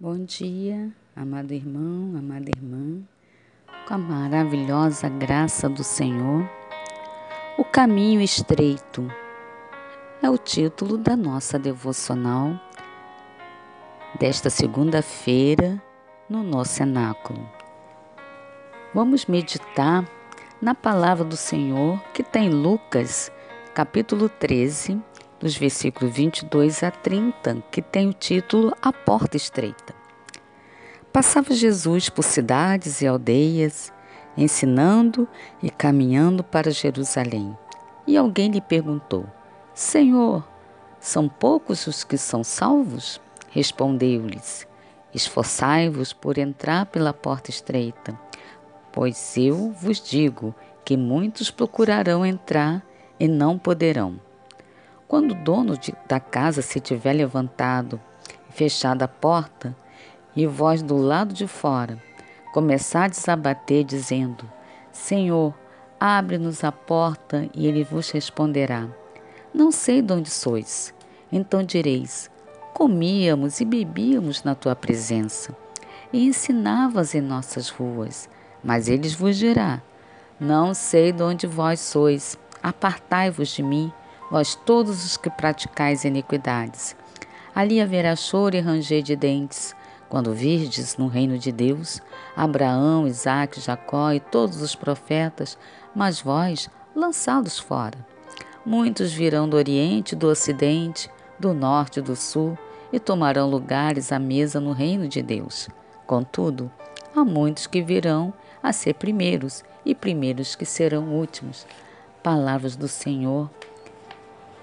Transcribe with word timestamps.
Bom 0.00 0.24
dia, 0.24 0.92
amado 1.16 1.52
irmão, 1.52 2.16
amada 2.16 2.48
irmã, 2.56 3.02
com 3.88 3.94
a 3.94 3.98
maravilhosa 3.98 5.08
graça 5.08 5.68
do 5.68 5.82
Senhor. 5.82 6.48
O 7.58 7.64
caminho 7.64 8.20
estreito 8.20 9.10
é 10.22 10.30
o 10.30 10.38
título 10.38 10.98
da 10.98 11.16
nossa 11.16 11.58
devocional 11.58 12.52
desta 14.20 14.48
segunda-feira 14.48 15.82
no 16.30 16.44
nosso 16.44 16.74
cenáculo. 16.74 17.44
Vamos 18.94 19.26
meditar 19.26 20.08
na 20.62 20.76
palavra 20.76 21.24
do 21.24 21.36
Senhor 21.36 22.00
que 22.14 22.22
tem 22.22 22.50
Lucas, 22.50 23.32
capítulo 23.74 24.28
13, 24.28 25.02
dos 25.40 25.56
versículos 25.56 26.14
22 26.14 26.82
a 26.82 26.90
30, 26.90 27.62
que 27.70 27.80
tem 27.80 28.08
o 28.08 28.12
título 28.12 28.74
A 28.82 28.92
Porta 28.92 29.36
Estreita. 29.36 29.94
Passava 31.12 31.54
Jesus 31.54 32.08
por 32.08 32.22
cidades 32.22 33.00
e 33.00 33.06
aldeias, 33.06 33.92
ensinando 34.36 35.28
e 35.62 35.70
caminhando 35.70 36.44
para 36.44 36.70
Jerusalém. 36.70 37.56
E 38.06 38.16
alguém 38.16 38.50
lhe 38.50 38.60
perguntou: 38.60 39.26
Senhor, 39.74 40.46
são 41.00 41.28
poucos 41.28 41.86
os 41.86 42.04
que 42.04 42.18
são 42.18 42.42
salvos? 42.42 43.20
Respondeu-lhes: 43.50 44.66
Esforçai-vos 45.14 46.12
por 46.12 46.38
entrar 46.38 46.86
pela 46.86 47.12
porta 47.12 47.50
estreita, 47.50 48.18
pois 48.92 49.36
eu 49.36 49.70
vos 49.72 50.00
digo 50.00 50.54
que 50.84 50.96
muitos 50.96 51.50
procurarão 51.50 52.24
entrar 52.24 52.84
e 53.18 53.26
não 53.26 53.58
poderão. 53.58 54.27
Quando 55.08 55.32
o 55.32 55.34
dono 55.34 55.78
de, 55.78 55.94
da 56.06 56.20
casa 56.20 56.60
se 56.60 56.78
tiver 56.78 57.14
levantado 57.14 57.98
fechado 58.50 59.02
a 59.02 59.08
porta, 59.08 59.74
e 60.34 60.46
vós 60.46 60.82
do 60.82 60.96
lado 60.96 61.32
de 61.32 61.46
fora 61.46 62.00
começardes 62.52 63.26
a 63.28 63.34
bater, 63.36 63.84
dizendo: 63.84 64.44
Senhor, 64.92 65.54
abre-nos 65.98 66.62
a 66.62 66.70
porta, 66.70 67.48
e 67.54 67.66
ele 67.66 67.84
vos 67.84 68.10
responderá: 68.10 68.88
Não 69.54 69.70
sei 69.72 70.02
de 70.02 70.12
onde 70.12 70.28
sois. 70.28 70.92
Então 71.32 71.62
direis: 71.62 72.30
Comíamos 72.74 73.60
e 73.60 73.64
bebíamos 73.64 74.42
na 74.42 74.54
tua 74.54 74.76
presença, 74.76 75.56
e 76.12 76.26
ensinavas 76.26 77.14
em 77.14 77.20
nossas 77.20 77.70
ruas. 77.70 78.28
Mas 78.62 78.88
ele 78.88 79.08
vos 79.08 79.36
dirá: 79.38 79.80
Não 80.38 80.74
sei 80.74 81.12
de 81.12 81.22
onde 81.22 81.46
vós 81.46 81.80
sois, 81.80 82.38
apartai-vos 82.62 83.48
de 83.48 83.62
mim 83.62 83.92
vós 84.30 84.54
todos 84.54 85.04
os 85.04 85.16
que 85.16 85.30
praticais 85.30 86.04
iniquidades. 86.04 86.96
Ali 87.54 87.80
haverá 87.80 88.14
choro 88.14 88.56
e 88.56 88.60
ranger 88.60 89.02
de 89.02 89.16
dentes, 89.16 89.74
quando 90.08 90.32
virdes 90.32 90.96
no 90.96 91.06
reino 91.06 91.38
de 91.38 91.52
Deus 91.52 92.00
Abraão, 92.38 93.04
Isaque, 93.04 93.60
Jacó 93.60 94.12
e 94.12 94.20
todos 94.20 94.62
os 94.62 94.76
profetas, 94.76 95.58
mas 95.92 96.20
vós 96.20 96.70
lançados 96.94 97.58
fora. 97.58 97.98
Muitos 98.64 99.12
virão 99.12 99.48
do 99.48 99.56
Oriente, 99.56 100.14
do 100.14 100.28
Ocidente, 100.28 101.10
do 101.36 101.52
Norte 101.52 101.98
e 101.98 102.02
do 102.02 102.14
Sul, 102.14 102.56
e 102.92 103.00
tomarão 103.00 103.50
lugares 103.50 104.12
à 104.12 104.20
mesa 104.20 104.60
no 104.60 104.70
reino 104.70 105.08
de 105.08 105.20
Deus. 105.20 105.68
Contudo, 106.06 106.70
há 107.14 107.24
muitos 107.24 107.66
que 107.66 107.82
virão 107.82 108.32
a 108.62 108.72
ser 108.72 108.94
primeiros, 108.94 109.64
e 109.84 109.96
primeiros 109.96 110.54
que 110.54 110.64
serão 110.64 111.08
últimos. 111.08 111.66
Palavras 112.22 112.76
do 112.76 112.86
Senhor 112.86 113.50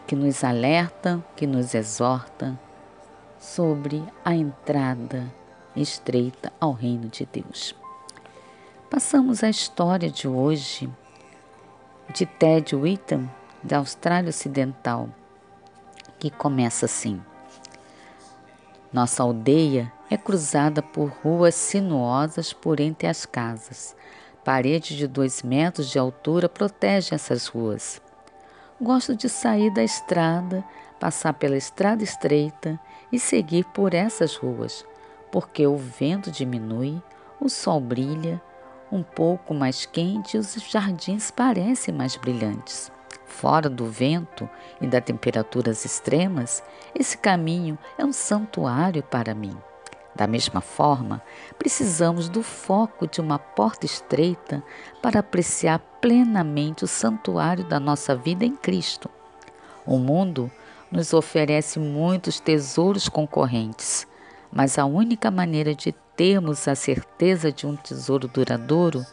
que 0.08 0.16
nos 0.16 0.44
alerta, 0.44 1.24
que 1.36 1.48
nos 1.48 1.74
exorta 1.74 2.58
sobre 3.40 4.04
a 4.24 4.36
entrada 4.36 5.32
estreita 5.76 6.54
ao 6.60 6.72
reino 6.72 7.10
de 7.10 7.26
Deus. 7.26 7.76
Passamos 8.90 9.44
a 9.44 9.50
história 9.50 10.10
de 10.10 10.28
hoje 10.28 10.90
de 12.14 12.26
Ted 12.26 12.76
Whittam, 12.76 13.30
da 13.64 13.78
Austrália 13.78 14.30
Ocidental, 14.30 15.10
que 16.20 16.30
começa 16.30 16.86
assim. 16.86 17.22
Nossa 18.94 19.24
aldeia 19.24 19.92
é 20.10 20.16
cruzada 20.16 20.82
por 20.82 21.10
ruas 21.24 21.56
sinuosas 21.56 22.54
por 22.54 22.80
entre 22.80 23.08
as 23.08 23.26
casas. 23.26 23.96
Paredes 24.44 24.96
de 24.96 25.08
dois 25.08 25.42
metros 25.42 25.90
de 25.90 25.98
altura 25.98 26.48
protegem 26.48 27.16
essas 27.16 27.48
ruas. 27.48 28.00
Gosto 28.82 29.16
de 29.16 29.30
sair 29.30 29.70
da 29.72 29.82
estrada, 29.82 30.62
passar 31.00 31.34
pela 31.34 31.56
estrada 31.56 32.04
estreita 32.04 32.78
e 33.10 33.18
seguir 33.18 33.64
por 33.64 33.94
essas 33.94 34.36
ruas, 34.36 34.86
porque 35.32 35.66
o 35.66 35.78
vento 35.78 36.30
diminui, 36.30 37.02
o 37.40 37.48
sol 37.48 37.80
brilha, 37.80 38.42
um 38.92 39.02
pouco 39.02 39.54
mais 39.54 39.86
quente 39.86 40.36
e 40.36 40.38
os 40.38 40.56
jardins 40.56 41.32
parecem 41.32 41.94
mais 41.94 42.18
brilhantes. 42.18 42.92
Fora 43.26 43.70
do 43.70 43.86
vento 43.86 44.50
e 44.82 44.88
das 44.88 45.06
temperaturas 45.06 45.86
extremas, 45.86 46.62
esse 46.94 47.18
caminho 47.18 47.80
é 47.98 48.04
um 48.04 48.12
santuário 48.12 49.02
para 49.04 49.34
mim. 49.34 49.58
Da 50.14 50.28
mesma 50.28 50.60
forma, 50.60 51.22
precisamos 51.58 52.28
do 52.28 52.44
foco 52.44 53.08
de 53.08 53.22
uma 53.22 53.40
porta 53.40 53.86
estreita 53.86 54.62
para 55.02 55.22
apreciar 55.22 55.80
plenamente 56.06 56.84
o 56.84 56.88
santuário 56.88 57.64
da 57.64 57.80
nossa 57.80 58.16
vida 58.16 58.46
em 58.46 58.56
Cristo. 58.56 59.10
O 59.84 59.98
mundo 59.98 60.52
nos 60.92 61.14
oferece 61.14 61.80
muitos 61.80 62.40
tesouros 62.40 63.10
concorrentes, 63.10 64.06
mas 64.52 64.78
a 64.78 64.86
única 64.86 65.32
maneira 65.32 65.74
de 65.74 65.92
termos 66.16 66.68
a 66.68 66.76
certeza 66.76 67.52
de 67.52 67.66
um 67.66 67.76
tesouro 67.76 68.28
duradouro 68.28 69.04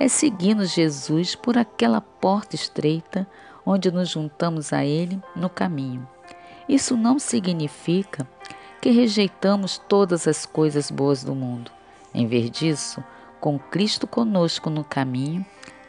é 0.00 0.08
seguindo 0.08 0.64
Jesus 0.64 1.34
por 1.34 1.58
aquela 1.58 2.00
porta 2.00 2.56
estreita 2.56 3.28
onde 3.66 3.92
nos 3.92 4.08
juntamos 4.08 4.72
a 4.72 4.82
Ele 4.86 5.20
no 5.36 5.50
caminho. 5.50 6.08
Isso 6.66 6.96
não 6.96 7.18
significa 7.18 8.26
que 8.80 8.88
rejeitamos 8.88 9.76
todas 9.86 10.26
as 10.26 10.46
coisas 10.46 10.90
boas 10.90 11.22
do 11.22 11.34
mundo. 11.34 11.70
Em 12.14 12.26
vez 12.26 12.50
disso, 12.50 13.04
com 13.38 13.58
Cristo 13.58 14.06
conosco 14.06 14.70
no 14.70 14.82
caminho, 14.82 15.44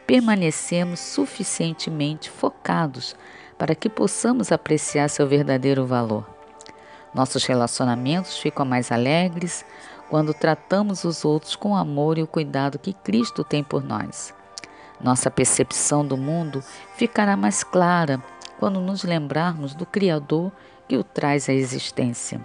permanecemos 0.06 1.00
suficientemente 1.00 2.30
focados 2.30 3.16
para 3.58 3.74
que 3.74 3.88
possamos 3.88 4.52
apreciar 4.52 5.08
seu 5.08 5.26
verdadeiro 5.26 5.86
valor. 5.86 6.26
Nossos 7.14 7.44
relacionamentos 7.44 8.38
ficam 8.38 8.66
mais 8.66 8.90
alegres 8.90 9.64
quando 10.10 10.34
tratamos 10.34 11.04
os 11.04 11.24
outros 11.24 11.56
com 11.56 11.70
o 11.70 11.76
amor 11.76 12.18
e 12.18 12.22
o 12.22 12.26
cuidado 12.26 12.78
que 12.78 12.92
Cristo 12.92 13.44
tem 13.44 13.62
por 13.62 13.82
nós. 13.82 14.34
Nossa 15.00 15.30
percepção 15.30 16.06
do 16.06 16.16
mundo 16.16 16.62
ficará 16.96 17.36
mais 17.36 17.62
clara 17.62 18.22
quando 18.58 18.80
nos 18.80 19.04
lembrarmos 19.04 19.74
do 19.74 19.86
Criador 19.86 20.52
que 20.88 20.96
o 20.96 21.04
traz 21.04 21.48
à 21.48 21.52
existência. 21.52 22.40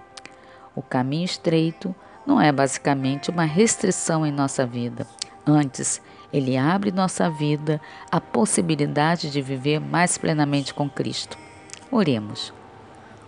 O 0.76 0.82
caminho 0.82 1.26
estreito 1.26 1.94
não 2.26 2.40
é 2.40 2.52
basicamente 2.52 3.30
uma 3.30 3.44
restrição 3.44 4.26
em 4.26 4.32
nossa 4.32 4.66
vida. 4.66 5.06
Antes, 5.46 6.02
ele 6.32 6.58
abre 6.58 6.92
nossa 6.92 7.30
vida 7.30 7.82
à 8.12 8.22
possibilidade 8.22 9.32
de 9.32 9.42
viver 9.42 9.80
mais 9.80 10.18
plenamente 10.18 10.74
com 10.74 10.90
Cristo. 10.90 11.38
Oremos. 11.92 12.54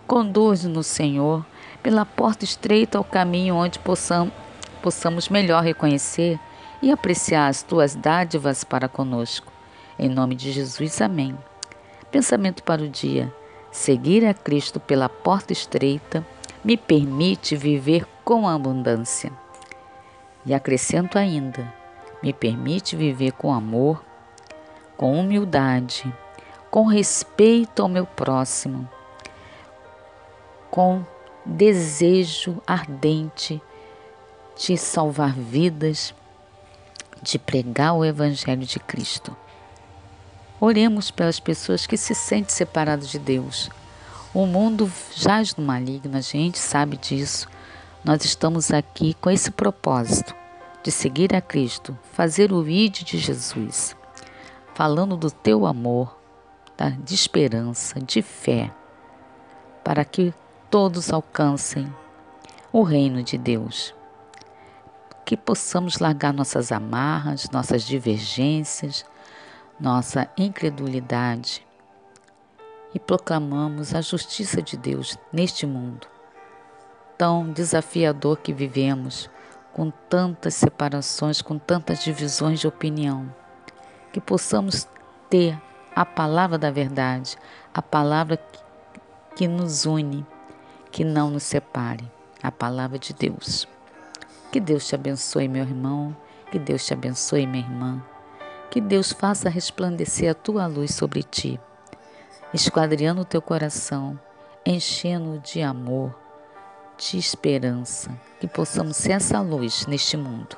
Conduz-nos, 0.06 0.86
Senhor, 0.86 1.44
pela 1.82 2.04
porta 2.04 2.44
estreita 2.44 2.98
ao 2.98 3.04
caminho 3.04 3.56
onde 3.56 3.78
possamos, 3.78 4.32
possamos 4.80 5.28
melhor 5.28 5.64
reconhecer 5.64 6.38
e 6.80 6.92
apreciar 6.92 7.48
as 7.48 7.62
tuas 7.62 7.94
dádivas 7.94 8.62
para 8.62 8.88
conosco. 8.88 9.52
Em 9.98 10.08
nome 10.08 10.34
de 10.34 10.52
Jesus, 10.52 11.00
amém. 11.00 11.36
Pensamento 12.10 12.62
para 12.62 12.82
o 12.82 12.88
dia: 12.88 13.32
seguir 13.70 14.24
a 14.26 14.34
Cristo 14.34 14.78
pela 14.78 15.08
porta 15.08 15.52
estreita 15.52 16.24
me 16.64 16.76
permite 16.76 17.56
viver 17.56 18.06
com 18.24 18.48
abundância. 18.48 19.32
E 20.44 20.52
acrescento 20.52 21.18
ainda, 21.18 21.72
me 22.22 22.32
permite 22.32 22.96
viver 22.96 23.32
com 23.32 23.52
amor, 23.52 24.04
com 24.96 25.18
humildade, 25.18 26.12
com 26.70 26.86
respeito 26.86 27.82
ao 27.82 27.88
meu 27.88 28.06
próximo, 28.06 28.88
com 30.70 31.04
desejo 31.44 32.62
ardente 32.66 33.60
de 34.56 34.76
salvar 34.76 35.32
vidas, 35.32 36.14
de 37.20 37.38
pregar 37.38 37.94
o 37.94 38.04
Evangelho 38.04 38.64
de 38.64 38.78
Cristo. 38.78 39.36
Oremos 40.60 41.10
pelas 41.10 41.40
pessoas 41.40 41.86
que 41.86 41.96
se 41.96 42.14
sentem 42.14 42.54
separadas 42.54 43.08
de 43.08 43.18
Deus 43.18 43.70
o 44.34 44.46
mundo 44.46 44.90
jaz 45.14 45.54
no 45.56 45.64
maligno, 45.64 46.16
a 46.16 46.20
gente 46.22 46.58
sabe 46.58 46.96
disso. 46.96 47.48
Nós 48.02 48.24
estamos 48.24 48.70
aqui 48.70 49.14
com 49.20 49.30
esse 49.30 49.50
propósito 49.50 50.34
de 50.82 50.90
seguir 50.90 51.34
a 51.34 51.40
Cristo, 51.40 51.96
fazer 52.12 52.52
o 52.52 52.68
ide 52.68 53.04
de 53.04 53.18
Jesus, 53.18 53.96
falando 54.74 55.16
do 55.16 55.30
teu 55.30 55.66
amor, 55.66 56.18
tá? 56.76 56.90
de 56.90 57.14
esperança, 57.14 58.00
de 58.00 58.22
fé, 58.22 58.72
para 59.84 60.04
que 60.04 60.34
todos 60.70 61.12
alcancem 61.12 61.92
o 62.72 62.82
reino 62.82 63.22
de 63.22 63.38
Deus. 63.38 63.94
Que 65.24 65.36
possamos 65.36 65.98
largar 65.98 66.32
nossas 66.32 66.72
amarras, 66.72 67.48
nossas 67.50 67.84
divergências, 67.84 69.04
nossa 69.78 70.28
incredulidade 70.36 71.66
e 72.94 72.98
proclamamos 72.98 73.94
a 73.94 74.00
justiça 74.00 74.60
de 74.60 74.76
Deus 74.76 75.16
neste 75.32 75.64
mundo 75.64 76.12
tão 77.22 77.52
desafiador 77.52 78.38
que 78.38 78.52
vivemos, 78.52 79.30
com 79.72 79.90
tantas 79.90 80.54
separações, 80.54 81.40
com 81.40 81.58
tantas 81.58 82.02
divisões 82.02 82.60
de 82.60 82.66
opinião. 82.66 83.32
Que 84.12 84.20
possamos 84.20 84.86
ter 85.30 85.58
a 85.94 86.04
palavra 86.04 86.58
da 86.58 86.70
verdade, 86.70 87.36
a 87.72 87.80
palavra 87.80 88.38
que 89.34 89.48
nos 89.48 89.86
une, 89.86 90.26
que 90.90 91.04
não 91.04 91.30
nos 91.30 91.42
separe, 91.42 92.10
a 92.42 92.50
palavra 92.50 92.98
de 92.98 93.14
Deus. 93.14 93.66
Que 94.50 94.60
Deus 94.60 94.86
te 94.86 94.94
abençoe, 94.94 95.48
meu 95.48 95.62
irmão, 95.62 96.14
que 96.50 96.58
Deus 96.58 96.84
te 96.84 96.92
abençoe, 96.92 97.46
minha 97.46 97.64
irmã. 97.64 98.02
Que 98.70 98.80
Deus 98.80 99.12
faça 99.12 99.48
resplandecer 99.48 100.30
a 100.30 100.34
tua 100.34 100.66
luz 100.66 100.94
sobre 100.94 101.22
ti, 101.22 101.58
esquadriando 102.52 103.22
o 103.22 103.24
teu 103.24 103.40
coração, 103.40 104.18
enchendo-o 104.64 105.38
de 105.38 105.62
amor, 105.62 106.14
de 107.10 107.18
esperança, 107.18 108.10
que 108.40 108.46
possamos 108.46 108.96
ser 108.96 109.12
essa 109.12 109.40
luz 109.40 109.86
neste 109.86 110.16
mundo 110.16 110.56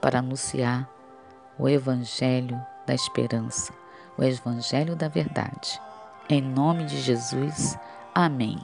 para 0.00 0.18
anunciar 0.18 0.88
o 1.58 1.68
Evangelho 1.68 2.60
da 2.86 2.94
esperança, 2.94 3.72
o 4.18 4.22
Evangelho 4.22 4.94
da 4.94 5.08
verdade. 5.08 5.80
Em 6.28 6.42
nome 6.42 6.84
de 6.84 7.00
Jesus, 7.00 7.76
amém. 8.14 8.58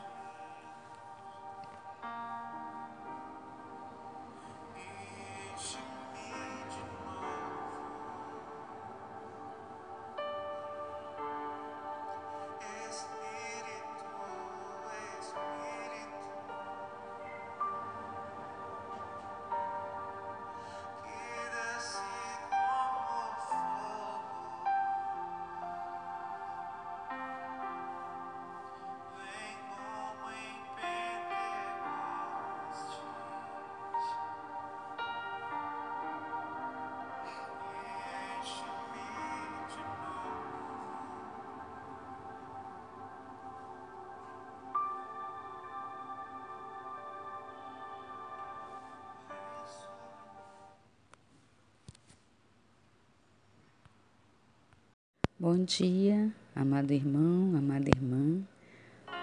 Bom 55.40 55.56
dia, 55.56 56.32
amado 56.52 56.90
irmão, 56.90 57.56
amada 57.56 57.88
irmã, 57.88 58.42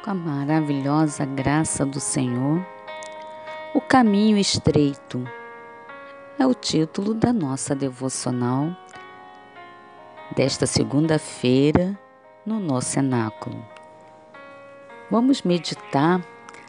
com 0.02 0.12
a 0.12 0.14
maravilhosa 0.14 1.26
graça 1.26 1.86
do 1.86 2.00
Senhor. 2.00 2.66
O 3.74 3.82
caminho 3.82 4.38
estreito 4.38 5.22
é 6.40 6.48
o 6.48 6.54
título 6.54 7.14
da 7.14 7.34
nossa 7.34 7.76
devocional 7.76 8.74
desta 10.34 10.66
segunda-feira 10.66 12.00
no 12.46 12.62
nosso 12.62 12.92
cenáculo. 12.92 13.62
Vamos 15.12 15.42
meditar 15.42 16.26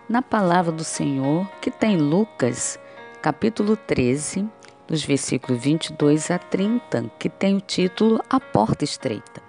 na 0.08 0.22
palavra 0.22 0.72
do 0.72 0.82
Senhor 0.82 1.49
que 1.60 1.70
tem 1.70 1.96
Lucas, 1.96 2.81
capítulo 3.22 3.76
13, 3.76 4.50
dos 4.87 5.05
versículos 5.05 5.61
22 5.62 6.31
a 6.31 6.38
30, 6.38 7.11
que 7.19 7.29
tem 7.29 7.56
o 7.56 7.61
título 7.61 8.21
A 8.31 8.38
Porta 8.38 8.85
Estreita. 8.85 9.43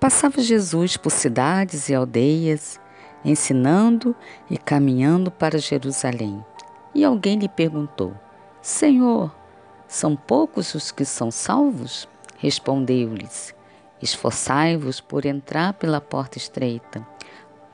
Passava 0.00 0.40
Jesus 0.40 0.96
por 0.96 1.10
cidades 1.10 1.88
e 1.88 1.94
aldeias, 1.94 2.80
ensinando 3.24 4.14
e 4.50 4.58
caminhando 4.58 5.30
para 5.30 5.58
Jerusalém. 5.58 6.44
E 6.94 7.04
alguém 7.04 7.38
lhe 7.38 7.48
perguntou: 7.48 8.14
Senhor, 8.60 9.34
são 9.88 10.16
poucos 10.16 10.74
os 10.74 10.90
que 10.90 11.04
são 11.04 11.30
salvos? 11.30 12.08
Respondeu-lhes: 12.38 13.54
Esforçai-vos 14.02 15.00
por 15.00 15.24
entrar 15.24 15.72
pela 15.74 16.00
porta 16.00 16.36
estreita, 16.36 17.06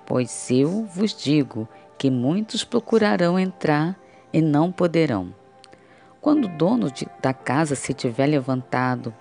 pois 0.07 0.51
eu 0.51 0.85
vos 0.85 1.15
digo 1.15 1.69
que 1.99 2.11
muitos 2.11 2.65
procurarão 2.65 3.39
entrar 3.39 3.99
e 4.33 4.41
não 4.41 4.71
poderão. 4.71 5.42
Quando 6.23 6.45
o 6.45 6.57
dono 6.57 6.89
de, 6.89 7.09
da 7.21 7.35
casa 7.35 7.75
se 7.75 7.93
tiver 7.93 8.27
levantado 8.27 9.13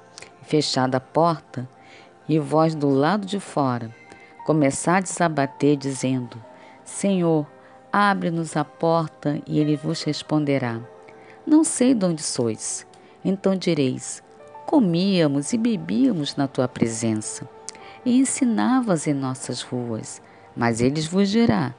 fechado 0.44 0.94
a 0.94 1.00
porta, 1.00 1.68
e 2.30 2.38
vós 2.38 2.76
do 2.76 2.90
lado 2.90 3.26
de 3.26 3.40
fora 3.40 3.94
começardes 4.46 5.20
a 5.20 5.28
bater, 5.28 5.76
dizendo: 5.76 6.38
Senhor, 6.86 7.48
abre-nos 7.92 8.56
a 8.56 8.64
porta, 8.64 9.42
e 9.48 9.60
ele 9.60 9.76
vos 9.76 10.04
responderá: 10.04 10.80
Não 11.44 11.64
sei 11.64 11.96
de 11.96 12.06
onde 12.06 12.22
sois. 12.22 12.86
Então 13.26 13.56
direis: 13.56 14.22
Comíamos 14.68 15.54
e 15.54 15.58
bebíamos 15.58 16.36
na 16.36 16.48
tua 16.48 16.68
presença, 16.68 17.50
e 18.06 18.20
ensinavas 18.20 19.08
em 19.08 19.14
nossas 19.14 19.64
ruas. 19.64 20.22
Mas 20.56 20.80
ele 20.80 21.02
vos 21.02 21.30
dirá: 21.30 21.74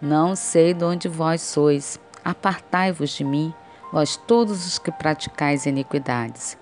Não 0.00 0.36
sei 0.36 0.72
de 0.74 0.84
onde 0.84 1.08
vós 1.08 1.40
sois, 1.40 1.98
apartai-vos 2.24 3.10
de 3.10 3.24
mim 3.24 3.52
vós 3.92 4.16
todos 4.16 4.66
os 4.66 4.78
que 4.78 4.90
praticais 4.90 5.66
iniquidades. 5.66 6.56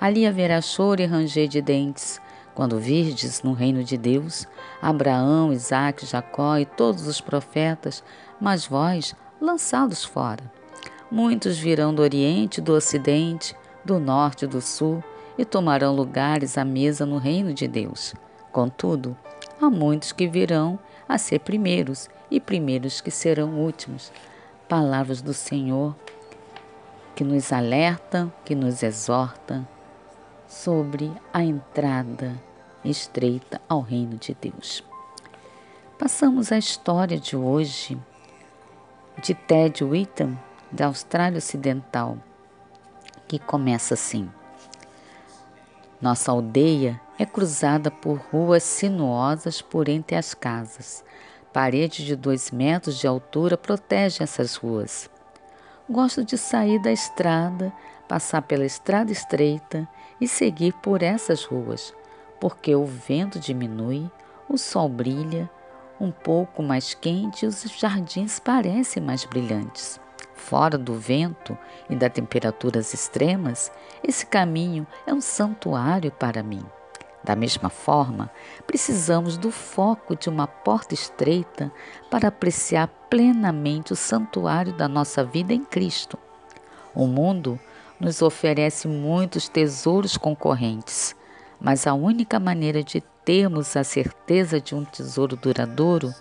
Ali 0.00 0.26
haverá 0.26 0.60
choro 0.60 1.00
e 1.00 1.06
ranger 1.06 1.48
de 1.48 1.62
dentes, 1.62 2.20
quando 2.54 2.78
virdes 2.78 3.42
no 3.42 3.52
reino 3.52 3.82
de 3.82 3.96
Deus 3.96 4.46
Abraão, 4.80 5.50
Isaque, 5.50 6.04
Jacó 6.04 6.58
e 6.58 6.66
todos 6.66 7.06
os 7.06 7.20
profetas, 7.20 8.04
mas 8.38 8.66
vós 8.66 9.14
lançá-los 9.40 10.04
fora. 10.04 10.44
Muitos 11.10 11.58
virão 11.58 11.94
do 11.94 12.02
Oriente, 12.02 12.60
do 12.60 12.74
Ocidente, 12.74 13.56
do 13.84 13.98
Norte 13.98 14.44
e 14.44 14.48
do 14.48 14.60
Sul 14.60 15.02
e 15.38 15.44
tomarão 15.44 15.94
lugares 15.94 16.58
à 16.58 16.64
mesa 16.64 17.06
no 17.06 17.16
reino 17.16 17.54
de 17.54 17.66
Deus. 17.66 18.14
Contudo, 18.52 19.16
há 19.60 19.70
muitos 19.70 20.12
que 20.12 20.28
virão 20.28 20.78
a 21.08 21.16
ser 21.16 21.40
primeiros 21.40 22.08
e 22.30 22.38
primeiros 22.38 23.00
que 23.00 23.10
serão 23.10 23.54
últimos. 23.54 24.12
Palavras 24.68 25.22
do 25.22 25.32
Senhor 25.32 25.94
que 27.14 27.22
nos 27.22 27.52
alerta, 27.52 28.32
que 28.44 28.54
nos 28.54 28.82
exorta 28.82 29.66
sobre 30.48 31.12
a 31.32 31.42
entrada 31.42 32.40
estreita 32.84 33.60
ao 33.68 33.80
reino 33.80 34.16
de 34.16 34.34
Deus. 34.34 34.84
Passamos 35.98 36.50
a 36.50 36.58
história 36.58 37.18
de 37.18 37.36
hoje 37.36 37.96
de 39.22 39.32
Ted 39.32 39.84
Whittam, 39.84 40.36
da 40.70 40.86
Austrália 40.86 41.38
Ocidental, 41.38 42.18
que 43.28 43.38
começa 43.38 43.94
assim: 43.94 44.28
Nossa 46.00 46.32
aldeia 46.32 47.00
é 47.16 47.24
cruzada 47.24 47.90
por 47.90 48.18
ruas 48.32 48.64
sinuosas 48.64 49.62
por 49.62 49.88
entre 49.88 50.16
as 50.16 50.34
casas. 50.34 51.04
Parede 51.52 52.04
de 52.04 52.16
dois 52.16 52.50
metros 52.50 52.98
de 52.98 53.06
altura 53.06 53.56
protege 53.56 54.24
essas 54.24 54.56
ruas. 54.56 55.08
Gosto 55.88 56.24
de 56.24 56.38
sair 56.38 56.78
da 56.78 56.90
estrada, 56.90 57.70
passar 58.08 58.40
pela 58.40 58.64
estrada 58.64 59.12
estreita 59.12 59.86
e 60.18 60.26
seguir 60.26 60.72
por 60.72 61.02
essas 61.02 61.44
ruas, 61.44 61.94
porque 62.40 62.74
o 62.74 62.86
vento 62.86 63.38
diminui, 63.38 64.10
o 64.48 64.56
sol 64.56 64.88
brilha, 64.88 65.48
um 66.00 66.10
pouco 66.10 66.62
mais 66.62 66.94
quente 66.94 67.44
e 67.44 67.46
os 67.46 67.62
jardins 67.64 68.38
parecem 68.38 69.02
mais 69.02 69.26
brilhantes. 69.26 70.00
Fora 70.32 70.78
do 70.78 70.94
vento 70.94 71.56
e 71.90 71.94
das 71.94 72.12
temperaturas 72.12 72.94
extremas, 72.94 73.70
esse 74.02 74.24
caminho 74.24 74.86
é 75.06 75.12
um 75.12 75.20
santuário 75.20 76.10
para 76.10 76.42
mim. 76.42 76.64
Da 77.22 77.36
mesma 77.36 77.68
forma, 77.68 78.30
precisamos 78.66 79.36
do 79.36 79.50
foco 79.50 80.16
de 80.16 80.30
uma 80.30 80.46
porta 80.46 80.94
estreita 80.94 81.70
para 82.10 82.28
apreciar 82.28 82.88
plenamente 83.14 83.92
o 83.92 83.96
santuário 83.96 84.72
da 84.72 84.88
nossa 84.88 85.22
vida 85.22 85.54
em 85.54 85.64
Cristo. 85.64 86.18
O 86.92 87.06
mundo 87.06 87.60
nos 88.00 88.20
oferece 88.20 88.88
muitos 88.88 89.48
tesouros 89.48 90.16
concorrentes, 90.16 91.14
mas 91.60 91.86
a 91.86 91.94
única 91.94 92.40
maneira 92.40 92.82
de 92.82 93.00
termos 93.24 93.76
a 93.76 93.84
certeza 93.84 94.60
de 94.60 94.74
um 94.74 94.84
tesouro 94.84 95.36
duradouro 95.36 96.12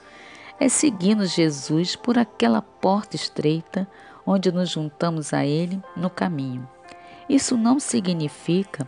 é 0.59 0.69
seguindo 0.69 1.25
Jesus 1.25 1.95
por 1.95 2.15
aquela 2.15 2.61
porta 2.61 3.15
estreita 3.15 3.87
onde 4.23 4.51
nos 4.51 4.69
juntamos 4.69 5.33
a 5.33 5.43
Ele 5.43 5.81
no 5.97 6.11
caminho. 6.11 6.69
Isso 7.27 7.57
não 7.57 7.79
significa 7.79 8.87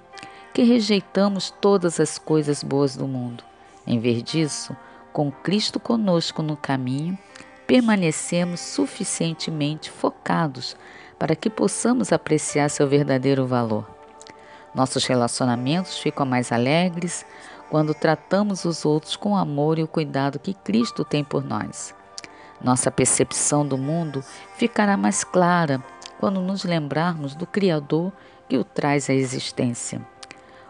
que 0.53 0.62
rejeitamos 0.62 1.50
todas 1.59 2.00
as 2.00 2.19
coisas 2.19 2.62
boas 2.62 2.95
do 2.95 3.07
mundo. 3.07 3.43
Em 3.88 3.97
vez 3.97 4.21
disso, 4.21 4.77
com 5.12 5.31
Cristo 5.31 5.79
conosco 5.79 6.43
no 6.43 6.55
caminho, 6.55 7.17
permanecemos 7.67 8.60
suficientemente 8.60 9.89
focados 9.89 10.75
para 11.17 11.36
que 11.36 11.50
possamos 11.50 12.12
apreciar 12.12 12.69
seu 12.69 12.88
verdadeiro 12.88 13.45
valor. 13.45 13.89
Nossos 14.74 15.05
relacionamentos 15.05 15.98
ficam 15.98 16.25
mais 16.25 16.51
alegres 16.51 17.25
quando 17.69 17.93
tratamos 17.93 18.65
os 18.65 18.86
outros 18.86 19.15
com 19.15 19.31
o 19.31 19.38
amor 19.38 19.79
e 19.79 19.84
o 19.84 19.88
cuidado 19.88 20.39
que 20.39 20.53
Cristo 20.53 21.03
tem 21.03 21.24
por 21.24 21.43
nós. 21.43 21.95
Nossa 22.62 22.91
percepção 22.91 23.65
do 23.65 23.77
mundo 23.77 24.24
ficará 24.57 24.95
mais 24.98 25.24
clara 25.24 25.84
quando 26.19 26.41
nos 26.41 26.63
lembrarmos 26.63 27.36
do 27.36 27.45
Criador 27.45 28.12
que 28.48 28.57
o 28.57 28.63
traz 28.63 29.10
à 29.10 29.13
existência. 29.13 30.01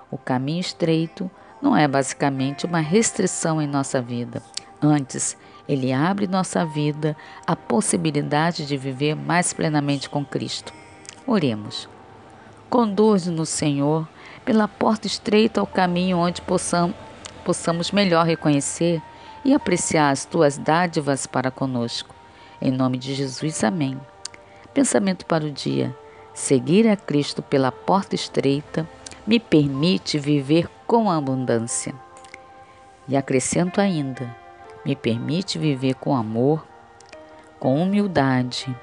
O 0.09 0.17
caminho 0.17 0.61
estreito 0.61 1.29
não 1.61 1.75
é 1.75 1.87
basicamente 1.87 2.65
uma 2.65 2.79
restrição 2.79 3.61
em 3.61 3.67
nossa 3.67 4.01
vida. 4.01 4.41
Antes, 4.81 5.35
ele 5.67 5.91
abre 5.91 6.27
nossa 6.27 6.65
vida 6.65 7.15
à 7.45 7.55
possibilidade 7.55 8.65
de 8.65 8.77
viver 8.77 9.15
mais 9.15 9.53
plenamente 9.53 10.09
com 10.09 10.23
Cristo. 10.23 10.73
Oremos. 11.25 11.89
Conduz-nos, 12.69 13.49
Senhor, 13.49 14.07
pela 14.43 14.67
porta 14.67 15.07
estreita 15.07 15.59
ao 15.59 15.67
caminho 15.67 16.17
onde 16.17 16.41
possamos, 16.41 16.95
possamos 17.43 17.91
melhor 17.91 18.25
reconhecer 18.25 19.01
e 19.43 19.53
apreciar 19.53 20.11
as 20.11 20.25
tuas 20.25 20.57
dádivas 20.57 21.25
para 21.25 21.51
conosco. 21.51 22.13
Em 22.61 22.71
nome 22.71 22.97
de 22.97 23.13
Jesus, 23.13 23.63
amém. 23.63 23.99
Pensamento 24.73 25.25
para 25.25 25.45
o 25.45 25.51
dia: 25.51 25.95
seguir 26.33 26.87
a 26.87 26.95
Cristo 26.95 27.41
pela 27.41 27.71
porta 27.71 28.13
estreita 28.13 28.87
me 29.25 29.39
permite 29.39 30.19
viver 30.19 30.69
com 30.85 31.09
abundância. 31.09 31.93
E 33.07 33.15
acrescento 33.15 33.79
ainda: 33.79 34.44
me 34.85 34.95
permite 34.95 35.57
viver 35.57 35.95
com 35.95 36.15
amor, 36.15 36.65
com 37.59 37.81
humildade, 37.81 38.73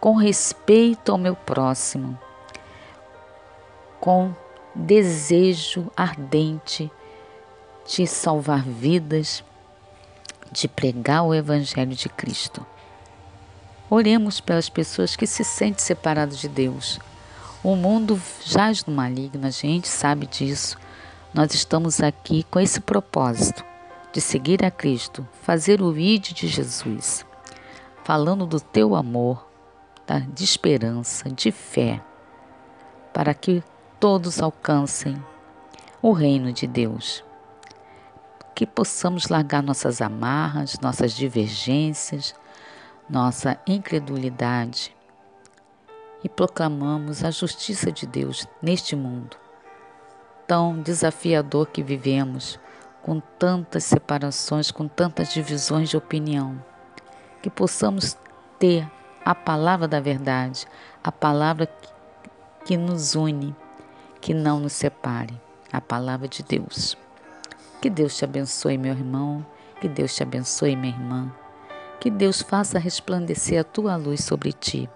com 0.00 0.16
respeito 0.16 1.12
ao 1.12 1.18
meu 1.18 1.36
próximo, 1.36 2.18
com 4.00 4.34
desejo 4.74 5.92
ardente 5.94 6.90
de 7.86 8.06
salvar 8.06 8.62
vidas, 8.62 9.44
de 10.50 10.66
pregar 10.66 11.24
o 11.24 11.34
Evangelho 11.34 11.94
de 11.94 12.08
Cristo. 12.08 12.66
Oremos 13.90 14.40
pelas 14.40 14.70
pessoas 14.70 15.14
que 15.14 15.26
se 15.26 15.44
sentem 15.44 15.84
separadas 15.84 16.38
de 16.38 16.48
Deus. 16.48 16.98
O 17.62 17.76
mundo 17.76 18.20
jaz 18.42 18.86
no 18.86 18.94
maligno, 18.94 19.46
a 19.46 19.50
gente 19.50 19.86
sabe 19.86 20.26
disso. 20.26 20.78
Nós 21.34 21.52
estamos 21.54 22.00
aqui 22.00 22.42
com 22.44 22.58
esse 22.58 22.80
propósito 22.80 23.71
de 24.12 24.20
seguir 24.20 24.64
a 24.64 24.70
Cristo, 24.70 25.26
fazer 25.42 25.80
o 25.80 25.96
ide 25.96 26.34
de 26.34 26.46
Jesus, 26.46 27.26
falando 28.04 28.46
do 28.46 28.60
teu 28.60 28.94
amor, 28.94 29.48
de 30.28 30.44
esperança, 30.44 31.30
de 31.30 31.50
fé, 31.50 32.02
para 33.14 33.32
que 33.32 33.62
todos 33.98 34.42
alcancem 34.42 35.16
o 36.02 36.12
reino 36.12 36.52
de 36.52 36.66
Deus. 36.66 37.24
Que 38.54 38.66
possamos 38.66 39.28
largar 39.28 39.62
nossas 39.62 40.02
amarras, 40.02 40.78
nossas 40.80 41.14
divergências, 41.14 42.34
nossa 43.08 43.58
incredulidade 43.66 44.94
e 46.22 46.28
proclamamos 46.28 47.24
a 47.24 47.30
justiça 47.30 47.90
de 47.90 48.06
Deus 48.06 48.46
neste 48.60 48.94
mundo 48.94 49.42
tão 50.52 50.80
desafiador 50.82 51.66
que 51.68 51.82
vivemos 51.82 52.60
com 53.02 53.20
tantas 53.38 53.84
separações, 53.84 54.70
com 54.70 54.86
tantas 54.86 55.32
divisões 55.32 55.90
de 55.90 55.96
opinião, 55.96 56.62
que 57.42 57.50
possamos 57.50 58.16
ter 58.58 58.88
a 59.24 59.34
palavra 59.34 59.88
da 59.88 60.00
verdade, 60.00 60.66
a 61.02 61.10
palavra 61.10 61.68
que 62.64 62.76
nos 62.76 63.14
une, 63.14 63.54
que 64.20 64.32
não 64.32 64.60
nos 64.60 64.72
separe, 64.72 65.38
a 65.72 65.80
palavra 65.80 66.28
de 66.28 66.42
Deus. 66.42 66.96
Que 67.80 67.90
Deus 67.90 68.16
te 68.16 68.24
abençoe, 68.24 68.78
meu 68.78 68.92
irmão, 68.92 69.44
que 69.80 69.88
Deus 69.88 70.14
te 70.14 70.22
abençoe, 70.22 70.76
minha 70.76 70.94
irmã, 70.94 71.32
que 71.98 72.08
Deus 72.08 72.40
faça 72.40 72.78
resplandecer 72.78 73.60
a 73.60 73.64
tua 73.64 73.96
luz 73.96 74.22
sobre 74.22 74.52
ti, 74.52 74.88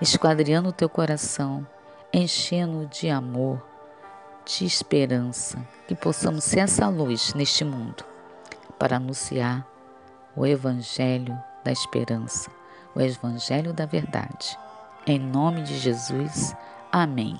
esquadriando 0.00 0.70
o 0.70 0.72
teu 0.72 0.88
coração, 0.88 1.66
enchendo-o 2.10 2.86
de 2.86 3.10
amor, 3.10 3.62
de 4.58 4.64
esperança, 4.64 5.58
que 5.86 5.94
possamos 5.94 6.44
ser 6.44 6.60
essa 6.60 6.88
luz 6.88 7.34
neste 7.34 7.64
mundo 7.64 8.04
para 8.78 8.96
anunciar 8.96 9.66
o 10.34 10.46
Evangelho 10.46 11.38
da 11.64 11.70
esperança, 11.70 12.50
o 12.94 13.00
Evangelho 13.00 13.72
da 13.72 13.86
verdade. 13.86 14.58
Em 15.06 15.18
nome 15.18 15.62
de 15.62 15.78
Jesus, 15.78 16.54
amém. 16.90 17.38